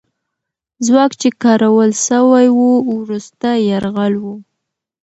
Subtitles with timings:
[0.85, 4.35] ځواک چې کارول سوی وو، وروستی یرغل وو.